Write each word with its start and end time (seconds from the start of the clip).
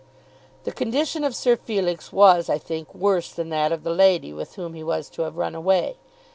The 0.63 0.71
condition 0.71 1.23
of 1.23 1.35
Sir 1.35 1.55
Felix 1.55 2.11
was 2.11 2.49
I 2.49 2.57
think 2.57 2.91
worse 2.95 3.31
than 3.31 3.49
that 3.49 3.71
of 3.71 3.83
the 3.83 3.93
lady 3.93 4.33
with 4.33 4.55
whom 4.55 4.73
he 4.73 4.81
was 4.83 5.09
to 5.11 5.21
have 5.21 5.37
run 5.37 5.53
away. 5.53 5.95